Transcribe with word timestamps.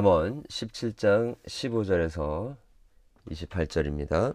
잠언 0.00 0.42
17장 0.44 1.36
15절에서 1.42 2.56
28절입니다. 3.28 4.34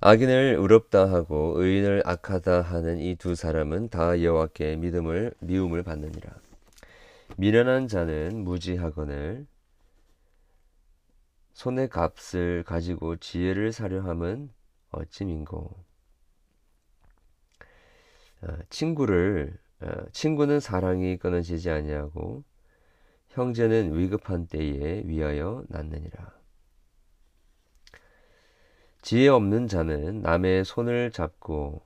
악인을 0.00 0.56
의롭다 0.58 1.12
하고 1.12 1.52
의인을 1.62 2.02
악하다 2.04 2.62
하는 2.62 2.98
이 2.98 3.14
두 3.14 3.36
사람은 3.36 3.90
다 3.90 4.20
여호와께 4.20 4.74
믿음을 4.78 5.32
미움을 5.38 5.84
받느니라. 5.84 6.32
미련한 7.36 7.86
자는 7.86 8.42
무지하거늘 8.42 9.46
손의 11.52 11.88
값을 11.88 12.64
가지고 12.64 13.14
지혜를 13.14 13.70
사려 13.70 14.00
함은 14.00 14.50
어찌 14.90 15.24
민고 15.24 15.84
어, 18.42 18.58
친구를 18.70 19.56
어, 19.56 19.69
친구는 20.12 20.60
사랑이 20.60 21.16
끊어지지 21.16 21.70
아니하고 21.70 22.44
형제는 23.28 23.96
위급한 23.96 24.46
때에 24.46 25.02
위하여 25.06 25.64
낳느니라. 25.68 26.32
지혜 29.02 29.28
없는 29.28 29.68
자는 29.68 30.20
남의 30.20 30.64
손을 30.64 31.10
잡고 31.10 31.82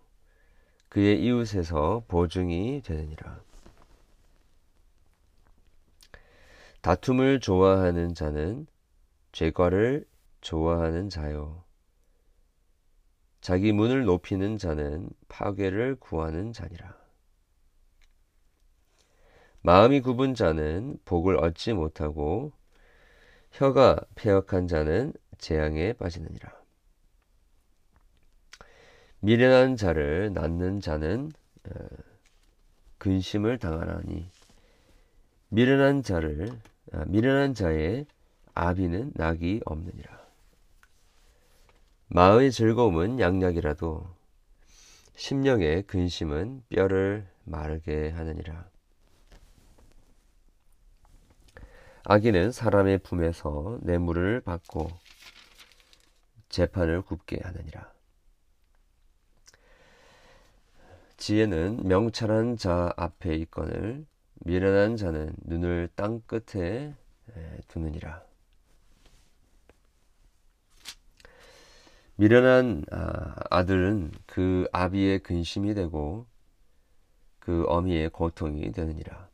그의 0.88 1.22
이웃에서 1.22 2.04
보증이 2.08 2.82
되느니라. 2.82 3.40
다툼을 6.80 7.40
좋아하는 7.40 8.14
자는 8.14 8.66
죄과를 9.32 10.06
좋아하는 10.40 11.08
자요. 11.08 11.64
자기 13.40 13.72
문을 13.72 14.04
높이는 14.04 14.58
자는 14.58 15.08
파괴를 15.28 15.96
구하는 15.96 16.52
자니라. 16.52 17.03
마음이 19.66 20.02
굽은 20.02 20.34
자는 20.34 20.98
복을 21.06 21.38
얻지 21.38 21.72
못하고 21.72 22.52
혀가 23.52 23.98
폐역한 24.14 24.68
자는 24.68 25.14
재앙에 25.38 25.94
빠지느니라. 25.94 26.52
미련한 29.20 29.76
자를 29.76 30.34
낳는 30.34 30.82
자는 30.82 31.32
어, 31.70 31.72
근심을 32.98 33.56
당하나니 33.56 34.28
미련한 35.48 36.02
자를 36.02 36.60
아, 36.92 37.06
미련한 37.06 37.54
자의 37.54 38.04
아비는 38.52 39.12
낙이 39.14 39.62
없느니라. 39.64 40.20
마의 42.08 42.52
즐거움은 42.52 43.18
양약이라도 43.18 44.06
심령의 45.16 45.84
근심은 45.84 46.64
뼈를 46.68 47.26
마르게 47.44 48.10
하느니라. 48.10 48.73
아기는 52.06 52.52
사람의 52.52 52.98
품에서 52.98 53.78
뇌물을 53.80 54.42
받고 54.42 54.90
재판을 56.50 57.00
굽게 57.00 57.40
하느니라. 57.42 57.92
지혜는 61.16 61.88
명철한 61.88 62.58
자 62.58 62.92
앞에 62.98 63.34
있거늘 63.36 64.04
미련한 64.40 64.98
자는 64.98 65.34
눈을 65.44 65.88
땅 65.96 66.20
끝에 66.26 66.94
두느니라. 67.68 68.22
미련한 72.16 72.84
아, 72.92 73.34
아들은 73.50 74.12
그 74.26 74.68
아비의 74.72 75.20
근심이 75.20 75.72
되고 75.72 76.26
그 77.38 77.64
어미의 77.66 78.10
고통이 78.10 78.72
되느니라. 78.72 79.33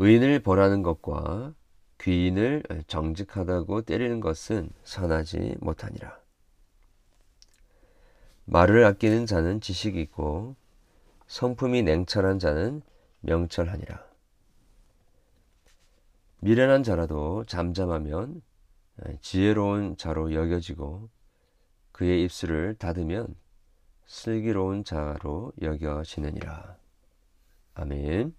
의인을 0.00 0.38
벌하는 0.38 0.82
것과 0.82 1.54
귀인을 2.00 2.62
정직하다고 2.86 3.82
때리는 3.82 4.20
것은 4.20 4.70
선하지 4.84 5.56
못하니라. 5.58 6.16
말을 8.44 8.84
아끼는 8.84 9.26
자는 9.26 9.60
지식이 9.60 10.00
있고 10.02 10.54
성품이 11.26 11.82
냉철한 11.82 12.38
자는 12.38 12.80
명철하니라. 13.22 14.06
미련한 16.40 16.84
자라도 16.84 17.42
잠잠하면 17.46 18.40
지혜로운 19.20 19.96
자로 19.96 20.32
여겨지고 20.32 21.08
그의 21.90 22.22
입술을 22.22 22.76
닫으면 22.76 23.34
슬기로운 24.06 24.84
자로 24.84 25.52
여겨지느니라. 25.60 26.76
아멘. 27.74 28.32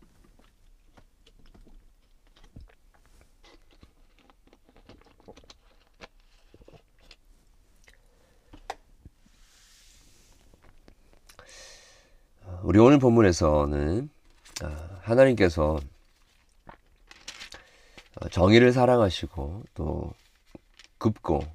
우리 12.69 12.77
오늘 12.77 12.99
본문에서는 12.99 14.09
아, 14.61 14.99
하나님께서 15.01 15.79
어, 18.21 18.29
정의를 18.29 18.73
사랑하시고 18.73 19.63
또 19.73 20.13
급고 20.99 21.37
어, 21.37 21.47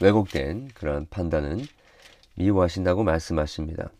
왜곡된 0.00 0.68
그런 0.68 1.06
판단은 1.10 1.60
미워하신다고 2.36 3.04
말씀하십니다. 3.04 3.90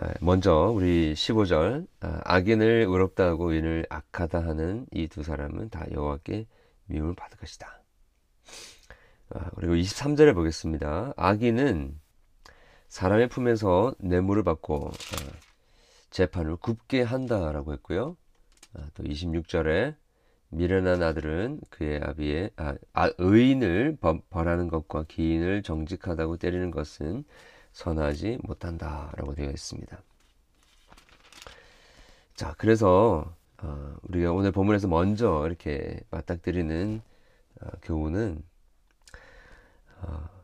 아, 0.00 0.14
먼저 0.20 0.72
우리 0.74 1.14
15절 1.14 1.86
아, 2.00 2.20
악인을 2.24 2.86
의롭다 2.88 3.24
하고 3.24 3.52
의인을 3.52 3.86
악하다 3.88 4.40
하는 4.40 4.84
이 4.90 5.06
두 5.06 5.22
사람은 5.22 5.70
다 5.70 5.86
여호와께 5.92 6.48
미움을 6.86 7.14
받을 7.14 7.38
것이다. 7.38 7.84
그리고 9.54 9.74
23절에 9.74 10.34
보겠습니다. 10.34 11.12
악인은 11.16 12.00
사람의 12.88 13.28
품에서 13.28 13.94
뇌물을 13.98 14.42
받고 14.42 14.76
어, 14.86 14.92
재판을 16.10 16.56
굽게 16.56 17.02
한다라고 17.02 17.72
했고요. 17.74 18.16
아, 18.74 18.88
또 18.94 19.02
26절에 19.02 19.94
미련한 20.50 21.02
아들은 21.02 21.60
그의 21.70 22.00
아비의 22.02 22.50
아, 22.56 22.74
아, 22.94 23.10
의인을 23.18 23.98
벌하는 24.30 24.68
것과 24.68 25.04
기인을 25.06 25.62
정직하다고 25.62 26.38
때리는 26.38 26.70
것은 26.70 27.24
선하지 27.72 28.38
못한다라고 28.42 29.34
되어 29.34 29.50
있습니다. 29.50 29.98
자, 32.34 32.54
그래서 32.56 33.34
어, 33.62 33.96
우리가 34.02 34.32
오늘 34.32 34.52
본문에서 34.52 34.88
먼저 34.88 35.44
이렇게 35.46 36.00
맞닥뜨리는 36.10 37.02
어, 37.60 37.66
교훈은 37.82 38.42
어, 40.00 40.37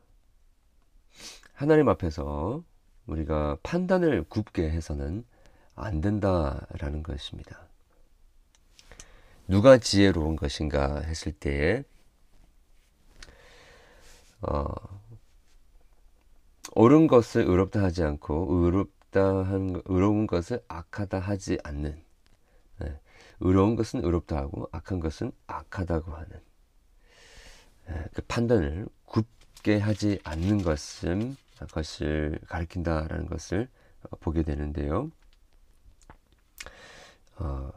하나님 1.55 1.89
앞에서 1.89 2.63
우리가 3.07 3.59
판단을 3.63 4.25
굽게 4.25 4.69
해서는 4.71 5.25
안 5.77 6.01
된다라는 6.01 7.03
것입니다. 7.03 7.69
누가 9.47 9.79
지혜로운 9.79 10.37
것인가 10.37 11.01
했을 11.01 11.33
때에 11.33 11.85
어, 14.41 14.65
옳은 16.75 17.07
것을 17.07 17.43
의롭다 17.43 17.83
하지 17.83 18.03
않고 18.03 18.47
의롭다 18.51 19.45
한 19.45 19.81
의로운 19.85 20.27
것을 20.27 20.63
악하다 20.69 21.19
하지 21.21 21.59
않는 21.63 22.03
네. 22.81 23.01
의로운 23.41 23.77
것은 23.77 24.05
의롭다 24.05 24.37
하고 24.37 24.69
악한 24.73 25.01
것은 25.01 25.31
악하다고 25.47 26.13
하는 26.13 26.41
네. 27.87 28.05
그 28.13 28.23
판단을 28.23 28.87
굽게 29.05 29.79
하지 29.79 30.19
않는 30.25 30.63
것은 30.63 31.37
것을 31.71 32.39
가리킨다라는 32.49 33.27
것을 33.27 33.69
어, 34.03 34.17
보게 34.21 34.43
되는데요. 34.43 35.11
어, 37.37 37.73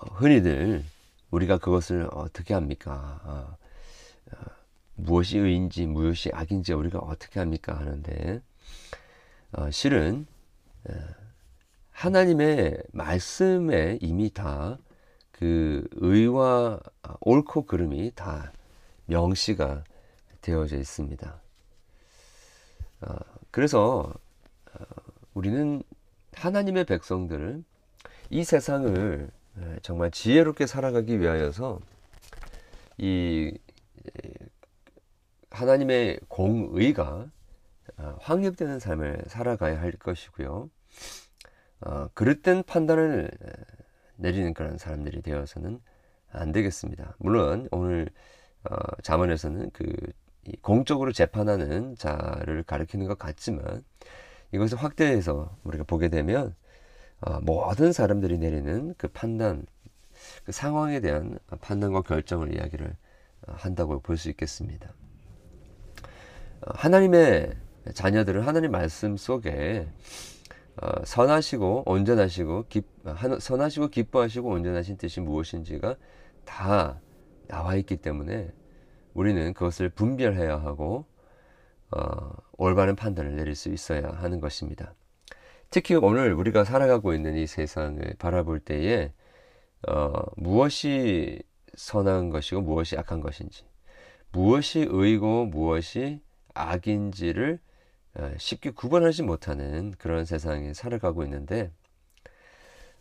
어, 0.00 0.06
흔히들 0.14 0.84
우리가 1.30 1.58
그것을 1.58 2.08
어떻게 2.12 2.54
합니까? 2.54 3.20
어, 3.24 3.56
어, 4.32 4.44
무엇이 4.94 5.38
의인지 5.38 5.86
무엇이 5.86 6.30
악인지 6.32 6.72
우리가 6.72 6.98
어떻게 6.98 7.40
합니까? 7.40 7.76
하는데 7.76 8.40
어, 9.52 9.70
실은 9.70 10.26
하나님의 11.92 12.82
말씀에 12.92 13.98
이미 14.00 14.30
다 14.30 14.78
그 15.34 15.86
의와 15.96 16.78
옳고 17.20 17.66
그름이 17.66 18.12
다 18.14 18.52
명시가 19.06 19.82
되어져 20.40 20.78
있습니다. 20.78 21.40
어, 23.06 23.16
그래서 23.50 24.12
어, 24.72 24.84
우리는 25.34 25.82
하나님의 26.32 26.84
백성들을 26.84 27.62
이 28.30 28.44
세상을 28.44 29.30
정말 29.82 30.10
지혜롭게 30.10 30.66
살아가기 30.66 31.20
위하여서 31.20 31.78
이 32.98 33.56
하나님의 35.50 36.18
공의가 36.28 37.26
어, 37.96 38.16
확립되는 38.20 38.80
삶을 38.80 39.24
살아가야 39.28 39.80
할 39.80 39.92
것이고요. 39.92 40.68
어, 41.82 42.08
그릇된 42.14 42.64
판단을 42.64 43.30
내리는 44.16 44.52
그런 44.54 44.78
사람들이 44.78 45.22
되어서는 45.22 45.80
안 46.32 46.52
되겠습니다. 46.52 47.14
물론 47.18 47.68
오늘 47.70 48.08
어, 48.64 48.74
자문에서는 49.02 49.70
그 49.72 49.92
공적으로 50.62 51.12
재판하는 51.12 51.96
자를 51.96 52.62
가리키는 52.62 53.06
것 53.06 53.18
같지만 53.18 53.82
이것을 54.52 54.78
확대해서 54.78 55.56
우리가 55.64 55.84
보게 55.84 56.08
되면 56.08 56.54
어, 57.20 57.40
모든 57.40 57.92
사람들이 57.92 58.38
내리는 58.38 58.94
그 58.98 59.08
판단, 59.08 59.66
그 60.44 60.52
상황에 60.52 61.00
대한 61.00 61.38
판단과 61.60 62.02
결정을 62.02 62.54
이야기를 62.54 62.94
어, 63.46 63.52
한다고 63.56 64.00
볼 64.00 64.16
수 64.16 64.28
있겠습니다. 64.30 64.92
어, 66.62 66.70
하나님의 66.74 67.54
자녀들은 67.94 68.42
하나님 68.42 68.70
말씀 68.72 69.16
속에 69.16 69.86
어, 70.76 71.04
선하시고 71.04 71.84
온전하시고 71.86 72.66
기, 72.68 72.82
선하시고 73.40 73.88
기뻐하시고 73.88 74.48
온전하신 74.48 74.96
뜻이 74.96 75.20
무엇인지가 75.20 75.96
다 76.44 77.00
나와 77.48 77.76
있기 77.76 77.96
때문에 77.98 78.50
우리는 79.14 79.54
그것을 79.54 79.88
분별해야 79.88 80.58
하고 80.58 81.06
어, 81.90 82.32
올바른 82.58 82.96
판단을 82.96 83.36
내릴 83.36 83.54
수 83.54 83.68
있어야 83.70 84.08
하는 84.10 84.40
것입니다. 84.40 84.94
특히 85.70 85.94
오늘 85.94 86.32
우리가 86.34 86.64
살아가고 86.64 87.14
있는 87.14 87.36
이 87.36 87.46
세상을 87.46 88.16
바라볼 88.18 88.60
때에 88.60 89.12
어, 89.88 90.12
무엇이 90.36 91.42
선한 91.76 92.30
것이고 92.30 92.60
무엇이 92.60 92.96
악한 92.96 93.20
것인지 93.20 93.64
무엇이 94.32 94.86
의고 94.88 95.46
무엇이 95.46 96.20
악인지를 96.54 97.58
어, 98.14 98.32
쉽게 98.38 98.70
구분하지 98.70 99.22
못하는 99.22 99.92
그런 99.98 100.24
세상에 100.24 100.72
살아가고 100.74 101.24
있는데 101.24 101.70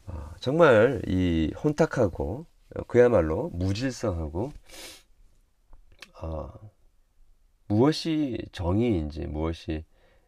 어, 0.07 0.31
정말 0.39 1.01
이 1.07 1.53
혼탁하고 1.63 2.45
그야말로 2.87 3.49
무질서하고 3.53 4.51
어, 6.23 6.71
무엇이 7.67 8.37
정의인지 8.53 9.27
무엇이 9.27 9.83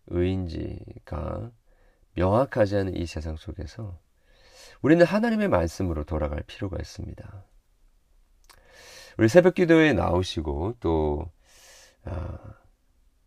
의인지가 0.07 1.51
명확하지 2.15 2.75
않은 2.75 2.97
이 2.97 3.06
세상 3.06 3.38
속에서 3.38 3.97
우리는 4.81 5.06
하나님의 5.06 5.47
말씀으로 5.47 6.03
돌아갈 6.03 6.44
필요가 6.45 6.77
있습니다. 6.77 7.45
우리 9.18 9.30
새벽 9.30 9.56
기도에 9.56 9.94
나오시고 9.94 10.75
또 10.81 11.31
아, 12.03 12.38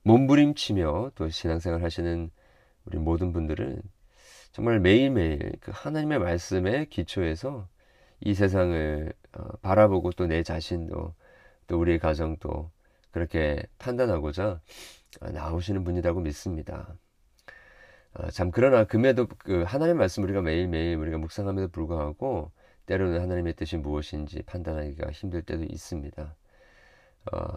몸부림치며 0.03 1.13
또 1.15 1.31
신앙생활 1.31 1.83
하시는 1.83 2.31
우리 2.85 2.99
모든 2.99 3.33
분들은 3.33 3.81
정말 4.53 4.79
매일매일 4.79 5.53
그 5.61 5.73
하나님의 5.75 6.19
말씀에 6.19 6.85
기초해서 6.87 7.67
이 8.21 8.35
세상을 8.35 9.13
어, 9.39 9.57
바라보고 9.63 10.13
또 10.13 10.27
내 10.27 10.43
자신도 10.43 11.15
또 11.69 11.79
우리의 11.81 11.99
가정도 12.01 12.71
그렇게 13.13 13.63
판단하고자 13.79 14.61
나오시는 15.21 15.85
분이라고 15.85 16.21
믿습니다. 16.21 16.97
어, 18.15 18.31
참 18.31 18.51
그러나 18.51 18.85
금에도 18.85 19.27
그 19.39 19.63
하나님의 19.63 19.99
말씀 19.99 20.23
우리가 20.25 20.41
매일매일 20.43 20.97
우리가 20.97 21.19
묵상함에도 21.19 21.69
불구하고 21.69 22.51
때로는 22.87 23.21
하나님의 23.21 23.55
뜻이 23.55 23.77
무엇인지 23.77 24.43
판단하기가 24.43 25.11
힘들 25.13 25.43
때도 25.43 25.65
있습니다. 25.65 26.35
어, 27.33 27.49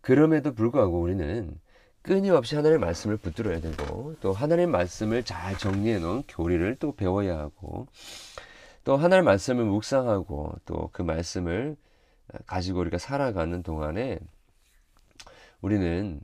그럼에도 0.00 0.54
불구하고 0.54 1.00
우리는 1.00 1.58
끊임없이 2.02 2.56
하나님의 2.56 2.78
말씀을 2.80 3.16
붙들어야 3.18 3.60
되고 3.60 4.16
또 4.20 4.32
하나님의 4.32 4.66
말씀을 4.68 5.22
잘 5.24 5.56
정리해 5.58 5.98
놓은 5.98 6.22
교리를 6.28 6.76
또 6.76 6.92
배워야 6.94 7.38
하고 7.38 7.86
또 8.84 8.96
하나님의 8.96 9.22
말씀을 9.24 9.64
묵상하고 9.64 10.54
또 10.66 10.88
그 10.92 11.02
말씀을 11.02 11.76
가지고 12.46 12.80
우리가 12.80 12.98
살아가는 12.98 13.62
동안에 13.62 14.18
우리는 15.60 16.20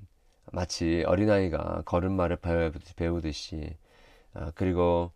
마치 0.52 1.02
어린아이가 1.06 1.82
걸음마를 1.84 2.38
배우듯이 2.96 3.76
아, 4.34 4.52
그리고 4.54 5.12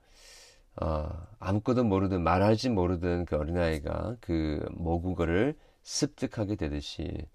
어, 0.81 1.08
아무것도 1.38 1.84
모르든 1.84 2.22
말하지 2.22 2.70
모르든 2.70 3.26
그 3.26 3.37
어린아이가 3.37 4.16
그 4.20 4.64
모국어를 4.72 5.56
습득하게 5.82 6.56
되듯이 6.56 7.26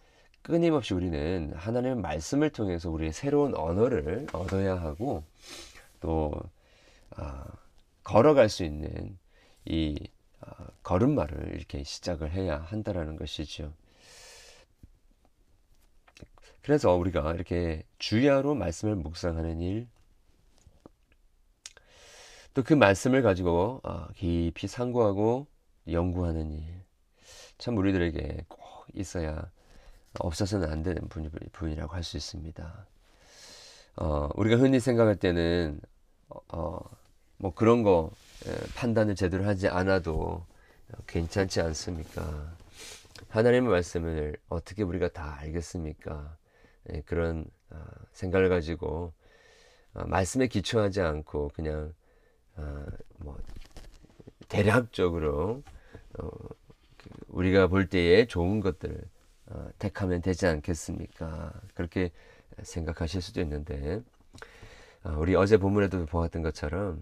끊임없이 0.42 0.94
우리는 0.94 1.52
하나님의 1.56 1.96
말씀을 1.98 2.52
통해서 2.52 2.90
우리의 2.90 3.14
새로운 3.14 3.56
언어를 3.56 4.28
얻어야 4.34 4.76
하고 4.80 5.24
또 6.00 6.32
어, 7.18 7.44
걸어갈 8.04 8.50
수 8.50 8.64
있는 8.64 9.18
이 9.66 9.96
어, 10.00 10.15
걸음마를 10.84 11.56
이렇게 11.56 11.84
시작을 11.84 12.32
해야 12.32 12.58
한다라는 12.58 13.16
것이죠. 13.18 13.74
그래서 16.62 16.94
우리가 16.96 17.34
이렇게 17.34 17.84
주야로 18.00 18.56
말씀을 18.56 18.96
묵상하는 18.96 19.62
일, 19.62 19.88
또 22.54 22.64
그 22.64 22.74
말씀을 22.74 23.22
가지고 23.22 23.82
어, 23.84 24.08
깊이 24.16 24.68
상고하고 24.68 25.48
연구하는 25.90 26.52
일, 26.52 26.64
참 27.58 27.78
우리들에게 27.78 28.46
꼭 28.48 28.86
있어야 28.94 29.52
없어서는 30.20 30.70
안 30.72 30.84
되는 30.84 31.08
부분이라고 31.10 31.94
할 31.96 32.04
수 32.04 32.18
있습니다. 32.18 32.88
어, 33.98 34.30
우리가 34.36 34.58
흔히 34.58 34.80
생각할 34.80 35.16
때는 35.18 35.80
어, 36.30 36.80
어뭐 37.40 37.54
그런 37.56 37.84
거 37.84 38.12
판단을 38.76 39.16
제대로 39.16 39.46
하지 39.46 39.68
않아도 39.68 40.46
괜찮지 41.08 41.62
않습니까? 41.62 42.56
하나님의 43.30 43.70
말씀을 43.70 44.38
어떻게 44.50 44.84
우리가 44.84 45.10
다 45.10 45.38
알겠습니까? 45.40 46.38
예, 46.94 47.02
그런 47.02 47.46
어, 47.70 47.78
생각을 48.12 48.50
가지고 48.50 49.14
어, 49.94 50.06
말씀에 50.06 50.48
기초하지 50.48 51.02
않고 51.02 51.52
그냥 51.54 51.94
어, 52.56 52.86
뭐 53.18 53.38
대략적으로 54.48 55.64
그 56.14 56.30
우리가 57.28 57.68
볼 57.68 57.88
때에 57.88 58.26
좋은 58.26 58.60
것들 58.60 59.04
어, 59.48 59.70
택하면 59.80 60.22
되지 60.22 60.48
않겠습니까? 60.48 61.54
그렇게 61.74 62.12
생각하실 62.62 63.22
수도 63.22 63.42
있는데 63.42 64.02
어, 65.04 65.16
우리 65.18 65.36
어제 65.36 65.58
본문에도 65.58 66.06
보았던 66.06 66.42
것처럼 66.42 67.02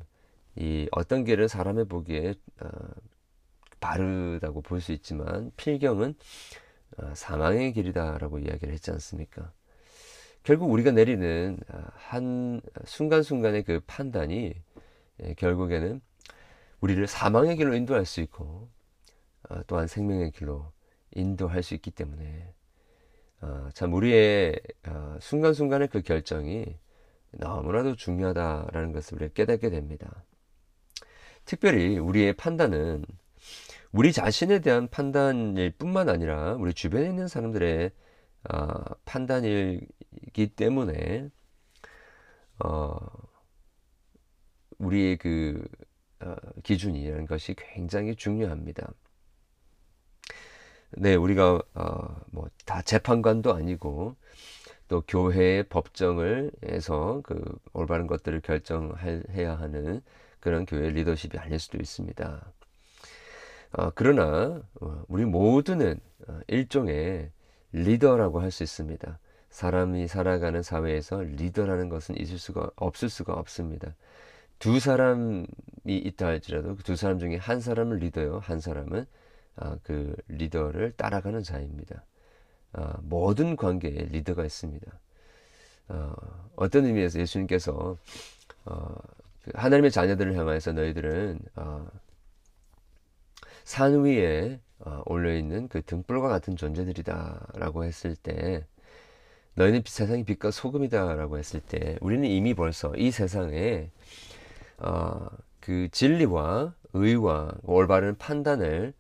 이 0.56 0.88
어떤 0.92 1.24
길은 1.24 1.48
사람의 1.48 1.86
보기에 1.86 2.36
어, 2.62 2.68
바르다고 3.80 4.62
볼 4.62 4.80
수 4.82 4.92
있지만 4.94 5.52
필경은 5.58 6.16
사망의 7.14 7.74
길이다라고 7.74 8.40
이야기를 8.40 8.74
했지 8.74 8.92
않습니까? 8.92 9.52
결국 10.44 10.72
우리가 10.72 10.92
내리는 10.92 11.58
한 11.96 12.62
순간순간의 12.86 13.64
그 13.64 13.82
판단이 13.88 14.54
예, 15.24 15.34
결국에는 15.36 16.02
우리를 16.82 17.06
사망의 17.08 17.56
길로 17.58 17.76
인도할 17.76 18.06
수 18.06 18.22
있고 18.22 18.70
또한 19.68 19.88
생명의 19.88 20.32
길로 20.32 20.72
인도할 21.16 21.64
수 21.64 21.74
있기 21.76 21.92
때문에 21.92 22.54
어, 23.42 23.70
참 23.74 23.94
우리의 23.94 24.60
어, 24.88 25.18
순간순간의 25.20 25.90
그 25.90 26.02
결정이 26.02 26.78
너무나도 27.32 27.96
중요하다라는 27.96 28.94
것을 28.94 29.16
우리가 29.18 29.34
깨닫게 29.34 29.70
됩니다. 29.70 30.24
특별히 31.46 31.98
우리의 31.98 32.34
판단은 32.34 33.06
우리 33.92 34.12
자신에 34.12 34.60
대한 34.60 34.88
판단일 34.88 35.72
뿐만 35.78 36.10
아니라 36.10 36.54
우리 36.54 36.74
주변에 36.74 37.08
있는 37.08 37.28
사람들의 37.28 37.92
어, 38.52 38.74
판단이기 39.06 40.56
때문에 40.56 41.30
어, 42.60 42.98
우리의 44.80 45.18
그 45.18 45.64
어, 46.22 46.36
기준이라는 46.64 47.26
것이 47.26 47.56
굉장히 47.56 48.16
중요합니다. 48.16 48.92
네, 50.92 51.16
우리가 51.16 51.62
어, 51.74 52.22
뭐다 52.32 52.82
재판관도 52.84 53.54
아니고 53.54 54.16
또 54.88 55.02
교회의 55.08 55.64
법정을 55.70 56.52
해서 56.66 57.22
그 57.24 57.42
올바른 57.74 58.08
것들을 58.08 58.42
결정해야 58.42 59.58
하는 59.58 60.02
그런 60.44 60.66
교회 60.66 60.90
리더십이 60.90 61.38
아닐 61.38 61.58
수도 61.58 61.78
있습니다. 61.78 62.52
어, 63.78 63.92
그러나 63.96 64.62
어, 64.82 65.04
우리 65.08 65.24
모두는 65.24 65.98
어, 66.28 66.40
일종의 66.48 67.32
리더라고 67.72 68.42
할 68.42 68.52
수 68.52 68.62
있습니다. 68.64 69.20
사람이 69.50 70.10
살아가는 70.10 70.62
사회에서 70.62 71.22
리더라는 71.22 71.88
것은 71.88 72.18
있을 72.18 72.38
수가 72.40 72.72
없을 72.76 73.08
수가 73.10 73.34
없습니다. 73.34 73.96
두 74.60 74.80
사람이 74.82 75.46
있다 75.86 76.28
할지라도 76.28 76.76
그 76.76 76.84
두 76.84 76.98
사람 76.98 77.20
중에 77.20 77.38
한 77.38 77.62
사람을 77.62 78.00
리더요, 78.00 78.40
한 78.40 78.60
사람은 78.60 79.06
아, 79.56 79.78
그 79.84 80.14
리더를 80.28 80.92
따라가는 80.98 81.42
자입니다. 81.44 82.04
아, 82.74 82.98
모든 83.02 83.56
관계에 83.56 83.92
리더가 84.12 84.44
있습니다. 84.44 84.92
어, 85.90 86.14
어떤 86.58 86.86
의미에서 86.86 87.20
예수님께서 87.20 87.98
어, 88.66 88.96
그 89.22 89.23
하나님의 89.54 89.92
자녀들을 89.92 90.38
향하여서 90.38 90.74
너희들은 90.74 91.40
어, 91.56 91.88
산 93.64 94.04
위에 94.04 94.60
어, 94.80 95.02
올려 95.06 95.36
있는 95.36 95.68
그 95.68 95.82
등불과 95.82 96.28
같은 96.28 96.56
존재들이다라고 96.56 97.84
했을 97.86 98.16
때 98.16 98.66
너희는 99.56 99.84
세상의 99.86 100.24
빛과 100.24 100.52
소금이다라고 100.52 101.38
했을 101.38 101.60
때 101.60 101.98
우리는 102.02 102.28
이미 102.28 102.54
벌써 102.54 102.94
이 102.96 103.12
세상에 103.12 103.92
어, 104.80 105.28
그 105.60 105.88
진리와 105.92 106.74
의와 106.94 107.54
올바른 107.64 108.18
판단을 108.18 108.94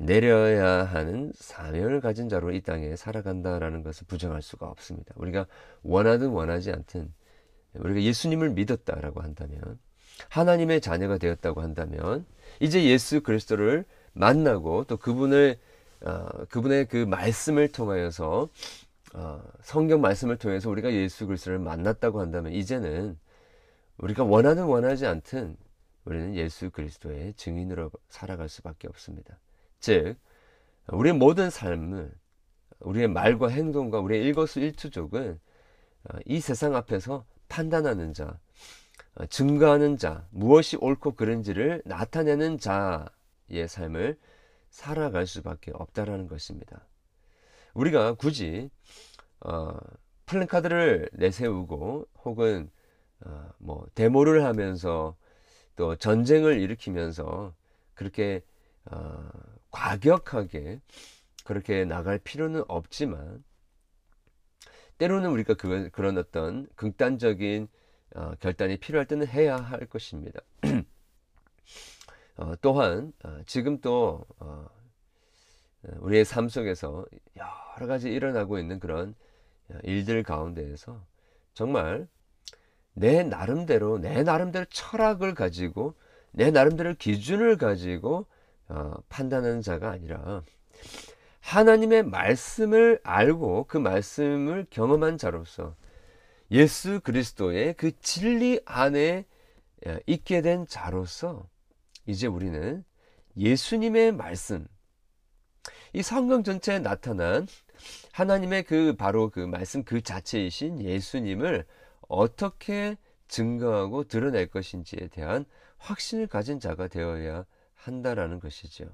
내려야 0.00 0.84
하는 0.84 1.32
사명을 1.34 2.00
가진 2.00 2.28
자로 2.28 2.52
이 2.52 2.60
땅에 2.60 2.94
살아간다라는 2.94 3.82
것을 3.82 4.06
부정할 4.06 4.42
수가 4.42 4.66
없습니다. 4.66 5.12
우리가 5.16 5.46
원하든 5.82 6.28
원하지 6.28 6.72
않든 6.72 7.12
우리가 7.78 8.02
예수님을 8.02 8.50
믿었다라고 8.50 9.22
한다면 9.22 9.78
하나님의 10.28 10.80
자녀가 10.80 11.18
되었다고 11.18 11.62
한다면 11.62 12.26
이제 12.60 12.84
예수 12.84 13.22
그리스도를 13.22 13.84
만나고 14.12 14.84
또 14.84 14.96
그분을 14.96 15.58
어, 16.00 16.26
그분의 16.48 16.86
그 16.86 16.96
말씀을 16.96 17.68
통하여서 17.68 18.48
어, 19.14 19.42
성경 19.62 20.00
말씀을 20.00 20.36
통해서 20.36 20.70
우리가 20.70 20.92
예수 20.92 21.26
그리스도를 21.26 21.58
만났다고 21.58 22.20
한다면 22.20 22.52
이제는 22.52 23.18
우리가 23.98 24.24
원하는 24.24 24.64
원하지 24.64 25.06
않든 25.06 25.56
우리는 26.04 26.34
예수 26.36 26.70
그리스도의 26.70 27.34
증인으로 27.34 27.90
살아갈 28.08 28.48
수밖에 28.48 28.88
없습니다. 28.88 29.38
즉 29.80 30.16
우리의 30.88 31.14
모든 31.14 31.50
삶은 31.50 32.12
우리의 32.80 33.08
말과 33.08 33.48
행동과 33.48 34.00
우리의 34.00 34.24
일거수일투족은 34.24 35.38
어, 36.04 36.18
이 36.26 36.40
세상 36.40 36.76
앞에서 36.76 37.24
판단하는 37.48 38.14
자, 38.14 38.38
어, 39.14 39.26
증거하는 39.26 39.96
자, 39.96 40.26
무엇이 40.30 40.76
옳고 40.76 41.14
그른지를 41.14 41.82
나타내는 41.84 42.58
자의 42.58 43.68
삶을 43.68 44.18
살아갈 44.70 45.26
수밖에 45.26 45.72
없다라는 45.74 46.28
것입니다. 46.28 46.86
우리가 47.74 48.14
굳이 48.14 48.70
어, 49.40 49.76
플랜카드를 50.26 51.08
내세우고 51.12 52.06
혹은 52.24 52.70
어, 53.24 53.50
뭐 53.58 53.86
데모를 53.94 54.44
하면서 54.44 55.16
또 55.76 55.96
전쟁을 55.96 56.60
일으키면서 56.60 57.54
그렇게 57.94 58.42
어, 58.90 59.28
과격하게 59.70 60.80
그렇게 61.44 61.84
나갈 61.84 62.18
필요는 62.18 62.64
없지만 62.68 63.42
때로는 64.98 65.30
우리가 65.30 65.54
그, 65.54 65.90
그런 65.90 66.18
어떤 66.18 66.66
극단적인 66.74 67.68
어, 68.14 68.32
결단이 68.40 68.78
필요할 68.78 69.06
때는 69.06 69.26
해야 69.26 69.56
할 69.56 69.86
것입니다. 69.86 70.40
어, 72.36 72.54
또한 72.60 73.12
어, 73.24 73.40
지금 73.46 73.80
또 73.80 74.24
어, 74.38 74.66
우리의 76.00 76.24
삶 76.24 76.48
속에서 76.48 77.06
여러 77.36 77.86
가지 77.86 78.10
일어나고 78.10 78.58
있는 78.58 78.80
그런 78.80 79.14
일들 79.84 80.22
가운데에서 80.22 81.04
정말 81.54 82.08
내 82.94 83.22
나름대로 83.22 83.98
내 83.98 84.22
나름대로 84.22 84.64
철학을 84.70 85.34
가지고 85.34 85.94
내 86.32 86.50
나름대로 86.50 86.94
기준을 86.94 87.56
가지고 87.56 88.26
어, 88.68 88.94
판단하는 89.08 89.62
자가 89.62 89.90
아니라 89.90 90.42
하나님의 91.48 92.02
말씀을 92.02 93.00
알고 93.02 93.64
그 93.68 93.78
말씀을 93.78 94.66
경험한 94.68 95.16
자로서 95.16 95.74
예수 96.50 97.00
그리스도의 97.00 97.72
그 97.72 97.98
진리 98.02 98.60
안에 98.66 99.24
있게 100.04 100.42
된 100.42 100.66
자로서 100.66 101.48
이제 102.04 102.26
우리는 102.26 102.84
예수님의 103.38 104.12
말씀, 104.12 104.66
이 105.94 106.02
성경 106.02 106.44
전체에 106.44 106.80
나타난 106.80 107.46
하나님의 108.12 108.64
그 108.64 108.94
바로 108.94 109.30
그 109.30 109.40
말씀 109.40 109.84
그 109.84 110.02
자체이신 110.02 110.82
예수님을 110.82 111.64
어떻게 112.08 112.98
증거하고 113.28 114.04
드러낼 114.04 114.48
것인지에 114.48 115.08
대한 115.08 115.46
확신을 115.78 116.26
가진 116.26 116.60
자가 116.60 116.88
되어야 116.88 117.46
한다라는 117.72 118.38
것이죠. 118.38 118.84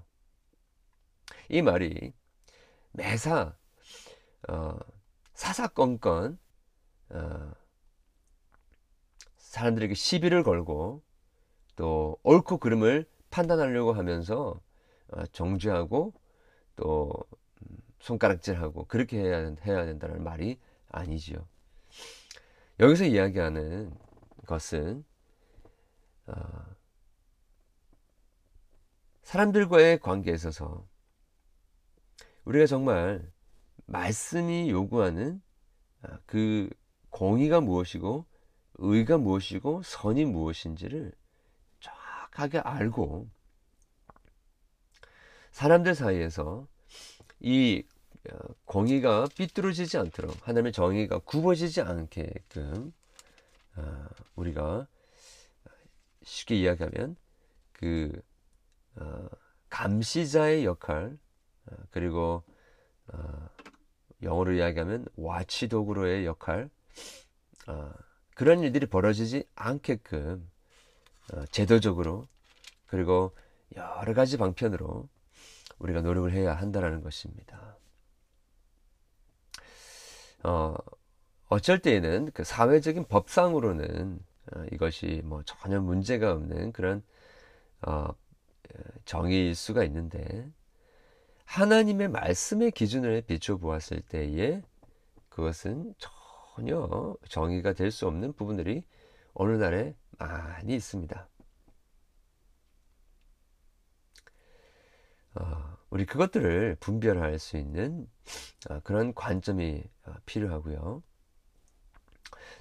이 1.48 1.60
말이 1.60 2.12
매사 2.94 3.56
어, 4.48 4.78
사사건건 5.34 6.38
어, 7.10 7.52
사람들에게 9.36 9.94
시비를 9.94 10.44
걸고 10.44 11.02
또 11.76 12.18
옳고 12.22 12.58
그름을 12.58 13.06
판단하려고 13.30 13.92
하면서 13.94 14.60
어, 15.08 15.26
정죄하고 15.26 16.14
또 16.76 17.12
음, 17.62 17.76
손가락질하고 17.98 18.86
그렇게 18.86 19.18
해야, 19.18 19.54
해야 19.66 19.84
된다는 19.84 20.22
말이 20.22 20.60
아니죠. 20.88 21.46
여기서 22.78 23.04
이야기하는 23.06 23.92
것은 24.46 25.04
어, 26.26 26.34
사람들과의 29.24 29.98
관계에 29.98 30.34
있어서 30.34 30.86
우리가 32.44 32.66
정말 32.66 33.30
말씀이 33.86 34.70
요구하는 34.70 35.42
아, 36.02 36.18
그 36.26 36.68
공의가 37.10 37.60
무엇이고 37.60 38.26
의가 38.74 39.18
무엇이고 39.18 39.82
선이 39.82 40.24
무엇인지를 40.24 41.12
정확하게 41.80 42.58
알고 42.58 43.28
사람들 45.52 45.94
사이에서 45.94 46.66
이 47.40 47.84
어, 48.30 48.36
공의가 48.64 49.26
삐뚤어지지 49.36 49.98
않도록 49.98 50.48
하나님의 50.48 50.72
정의가 50.72 51.18
굽어지지 51.20 51.82
않게끔 51.82 52.92
어, 53.76 54.06
우리가 54.34 54.86
쉽게 56.22 56.56
이야기하면 56.56 57.16
그 57.72 58.10
어, 58.96 59.28
감시자의 59.68 60.64
역할 60.64 61.18
그리고 61.90 62.42
영어로 64.22 64.52
이야기하면 64.54 65.06
와치도구로의 65.16 66.26
역할 66.26 66.70
그런 68.34 68.60
일들이 68.60 68.86
벌어지지 68.86 69.44
않게끔 69.54 70.50
제도적으로 71.50 72.26
그리고 72.86 73.36
여러 73.76 74.14
가지 74.14 74.36
방편으로 74.36 75.08
우리가 75.78 76.00
노력을 76.02 76.30
해야 76.32 76.54
한다는 76.54 77.02
것입니다. 77.02 77.76
어, 80.44 80.74
어쩔 81.48 81.78
때에는 81.78 82.30
그 82.32 82.44
사회적인 82.44 83.06
법상으로는 83.06 84.20
어, 84.52 84.64
이것이 84.72 85.22
뭐 85.24 85.42
전혀 85.44 85.80
문제가 85.80 86.32
없는 86.32 86.72
그런 86.72 87.02
어, 87.82 88.08
정의일 89.04 89.54
수가 89.54 89.84
있는데 89.84 90.50
하나님의 91.54 92.08
말씀의 92.08 92.72
기준을 92.72 93.22
비춰 93.22 93.56
보았을 93.58 94.00
때에 94.02 94.60
그것은 95.28 95.94
전혀 95.98 97.16
정의가 97.28 97.74
될 97.74 97.92
수 97.92 98.08
없는 98.08 98.32
부분들이 98.32 98.82
어느 99.34 99.52
날에 99.52 99.94
많이 100.18 100.74
있습니다. 100.74 101.28
어, 105.36 105.76
우리 105.90 106.06
그것들을 106.06 106.76
분별할 106.80 107.38
수 107.38 107.56
있는 107.56 108.08
어, 108.68 108.80
그런 108.80 109.14
관점이 109.14 109.84
어, 110.06 110.14
필요하고요. 110.26 111.04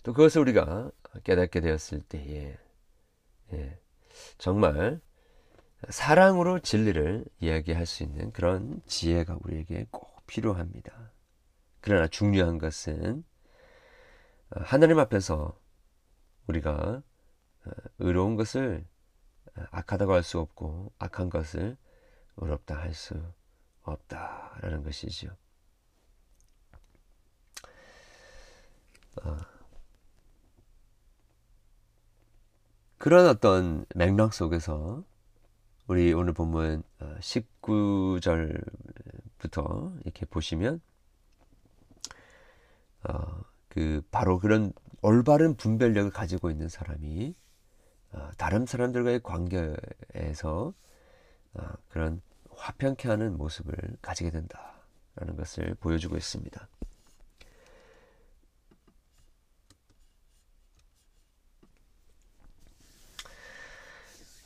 또 0.04 0.14
그것을 0.14 0.42
우리가 0.42 0.92
깨닫게 1.24 1.62
되었을 1.62 2.02
때에 2.02 2.56
예, 3.54 3.80
정말 4.38 5.02
사랑으로 5.90 6.60
진리를 6.60 7.26
이야기할 7.40 7.86
수 7.86 8.04
있는 8.04 8.32
그런 8.32 8.82
지혜가 8.86 9.38
우리에게 9.42 9.88
꼭 9.92 10.26
필요합니다. 10.28 11.12
그러나 11.82 12.08
중요한 12.08 12.58
것은 12.58 13.24
하나님 14.52 15.00
앞에서 15.00 15.60
우리가 16.48 17.02
의로운 18.00 18.36
것을 18.36 18.86
악하다고 19.72 20.14
할 20.14 20.24
수 20.24 20.40
없고 20.40 20.94
악한 21.00 21.30
것을 21.30 21.78
어렵다 22.36 22.76
할 22.76 22.94
수 22.94 23.22
없다라는 23.84 24.84
것이죠. 24.84 25.36
어, 29.24 29.38
그런 32.98 33.28
어떤 33.28 33.86
맥락 33.96 34.34
속에서 34.34 35.04
우리 35.86 36.14
오늘 36.14 36.32
본문 36.32 36.82
19절부터 37.20 39.58
어, 39.58 39.94
이렇게 40.06 40.26
보시면 40.26 40.80
어, 43.04 43.42
그 43.68 44.02
바로 44.10 44.40
그런 44.40 44.72
올바른 45.02 45.58
분별력을 45.58 46.10
가지고 46.12 46.52
있는 46.52 46.70
사람이 46.70 47.36
어, 48.14 48.30
다른 48.38 48.66
사람들과의 48.66 49.24
관계에서 49.24 50.74
어, 51.56 51.70
그런 51.90 52.22
화평케 52.56 53.10
하는 53.10 53.38
모습을 53.38 53.76
가지게 54.02 54.32
된다라는 54.32 55.36
것을 55.36 55.76
보여주고 55.82 56.16
있습니다. 56.16 56.66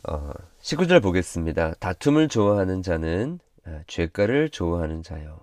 어, 0.07 0.31
19절 0.61 1.03
보겠습니다. 1.03 1.73
다툼을 1.75 2.29
좋아하는 2.29 2.81
자는 2.81 3.39
어, 3.65 3.81
죄가를 3.87 4.49
좋아하는 4.49 5.03
자요. 5.03 5.37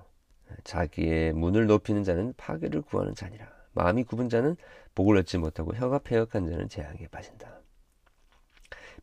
자기의 0.64 1.34
문을 1.34 1.66
높이는 1.66 2.02
자는 2.02 2.32
파괴를 2.38 2.80
구하는 2.80 3.14
자니라. 3.14 3.46
마음이 3.72 4.04
굽은 4.04 4.30
자는 4.30 4.56
복을 4.94 5.18
얻지 5.18 5.36
못하고 5.36 5.74
혀가 5.74 5.98
폐역한 5.98 6.48
자는 6.48 6.68
재앙에 6.70 7.06
빠진다. 7.08 7.60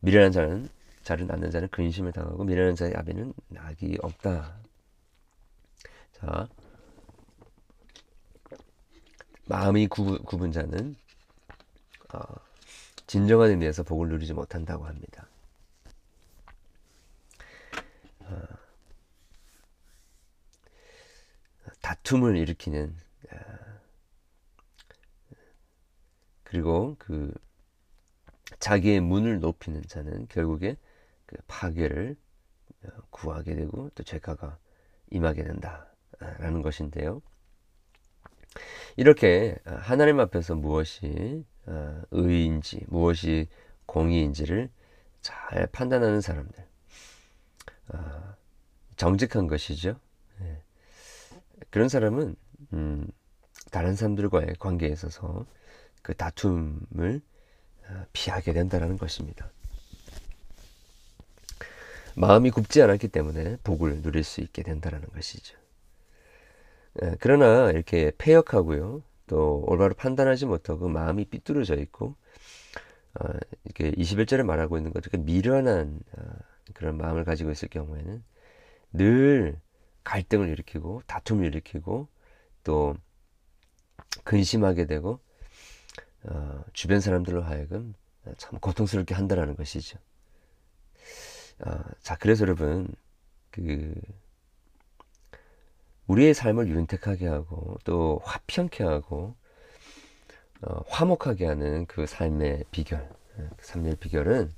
미련한 0.00 0.32
자는 0.32 0.68
자를 1.04 1.26
낳는 1.28 1.50
자는 1.52 1.68
근심을 1.68 2.10
당하고 2.10 2.42
미련한 2.42 2.74
자의 2.74 2.94
아비는 2.96 3.32
낙이 3.48 3.98
없다. 4.02 4.56
자, 6.12 6.48
마음이 9.46 9.86
구, 9.86 10.18
굽은 10.24 10.50
자는 10.50 10.96
어, 12.12 12.18
진정한 13.06 13.50
의미에서 13.50 13.84
복을 13.84 14.08
누리지 14.08 14.32
못한다고 14.32 14.86
합니다. 14.86 15.28
다툼을 21.80 22.36
일으키는 22.36 22.96
아, 23.30 23.36
그리고 26.44 26.96
그 26.98 27.32
자기의 28.60 29.00
문을 29.00 29.40
높이는 29.40 29.82
자는 29.88 30.26
결국에 30.28 30.76
그 31.26 31.36
파괴를 31.46 32.16
어, 32.84 32.88
구하게 33.10 33.54
되고 33.54 33.90
또 33.94 34.02
죄가가 34.02 34.58
임하게 35.10 35.44
된다라는 35.44 36.62
것인데요. 36.62 37.22
이렇게 38.96 39.56
하나님 39.64 40.20
앞에서 40.20 40.54
무엇이 40.54 41.44
어, 41.66 42.02
의인지 42.10 42.84
무엇이 42.88 43.48
공의인지를 43.86 44.70
잘 45.20 45.66
판단하는 45.68 46.20
사람들 46.20 46.60
아, 46.60 46.71
정직한 49.02 49.48
것이죠. 49.48 49.96
그런 51.70 51.88
사람은 51.88 52.36
음, 52.72 53.08
다른 53.72 53.96
사람들과의 53.96 54.54
관계에 54.60 54.90
있어서 54.90 55.44
그 56.02 56.14
다툼을 56.14 57.20
어, 57.88 58.04
피하게 58.12 58.52
된다는 58.52 58.96
것입니다. 58.98 59.50
마음이 62.14 62.52
굽지 62.52 62.80
않았기 62.80 63.08
때문에 63.08 63.56
복을 63.64 64.02
누릴 64.02 64.22
수 64.22 64.40
있게 64.40 64.62
된다는 64.62 65.00
것이죠. 65.08 65.58
예, 67.02 67.16
그러나 67.18 67.72
이렇게 67.72 68.12
폐역하고요, 68.18 69.02
또 69.26 69.64
올바로 69.66 69.94
판단하지 69.94 70.46
못하고 70.46 70.88
마음이 70.88 71.24
삐뚤어져 71.24 71.74
있고, 71.74 72.14
어, 73.18 73.28
이렇게 73.64 73.90
21절에 73.90 74.44
말하고 74.44 74.76
있는 74.76 74.92
것, 74.92 75.02
미련한 75.18 75.98
어, 76.12 76.22
그런 76.72 76.96
마음을 76.98 77.24
가지고 77.24 77.50
있을 77.50 77.66
경우에는 77.66 78.22
늘 78.92 79.60
갈등을 80.04 80.48
일으키고 80.48 81.02
다툼을 81.06 81.46
일으키고 81.46 82.08
또 82.64 82.96
근심하게 84.24 84.86
되고 84.86 85.20
어, 86.24 86.64
주변 86.72 87.00
사람들로 87.00 87.42
하여금 87.42 87.94
참 88.36 88.58
고통스럽게 88.60 89.14
한다라는 89.14 89.56
것이죠. 89.56 89.98
어, 91.64 91.80
자, 92.00 92.16
그래서 92.16 92.42
여러분 92.42 92.88
그 93.50 93.94
우리의 96.06 96.34
삶을 96.34 96.68
윤택하게 96.68 97.26
하고 97.26 97.78
또 97.84 98.20
화평케 98.24 98.84
하고 98.84 99.36
어, 100.62 100.82
화목하게 100.88 101.46
하는 101.46 101.86
그 101.86 102.06
삶의 102.06 102.64
비결, 102.70 103.08
그 103.56 103.66
삶의 103.66 103.96
비결은 103.96 104.52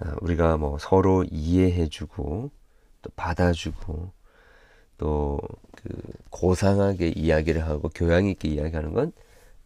어, 0.00 0.14
우리가 0.20 0.56
뭐 0.56 0.78
서로 0.78 1.24
이해해주고 1.24 2.50
또 3.08 3.12
받아주고 3.16 4.12
또 4.98 5.38
그 5.76 5.90
고상하게 6.30 7.08
이야기를 7.10 7.64
하고 7.66 7.88
교양 7.90 8.26
있게 8.26 8.48
이야기하는 8.48 8.94
건 8.94 9.12